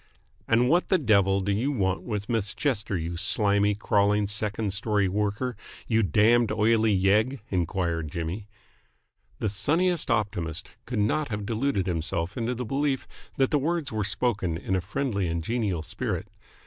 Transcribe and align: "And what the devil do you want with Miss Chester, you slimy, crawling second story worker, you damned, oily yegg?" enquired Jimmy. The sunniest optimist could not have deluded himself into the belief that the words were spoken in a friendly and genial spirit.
"And 0.47 0.67
what 0.67 0.89
the 0.89 0.97
devil 0.97 1.41
do 1.41 1.51
you 1.51 1.71
want 1.71 2.01
with 2.01 2.27
Miss 2.27 2.55
Chester, 2.55 2.97
you 2.97 3.17
slimy, 3.17 3.75
crawling 3.75 4.25
second 4.25 4.73
story 4.73 5.07
worker, 5.07 5.55
you 5.85 6.01
damned, 6.01 6.51
oily 6.51 6.91
yegg?" 6.99 7.39
enquired 7.51 8.09
Jimmy. 8.11 8.47
The 9.37 9.47
sunniest 9.47 10.09
optimist 10.09 10.69
could 10.87 10.97
not 10.97 11.27
have 11.27 11.45
deluded 11.45 11.85
himself 11.85 12.35
into 12.35 12.55
the 12.55 12.65
belief 12.65 13.07
that 13.37 13.51
the 13.51 13.59
words 13.59 13.91
were 13.91 14.03
spoken 14.03 14.57
in 14.57 14.75
a 14.75 14.81
friendly 14.81 15.27
and 15.27 15.43
genial 15.43 15.83
spirit. 15.83 16.29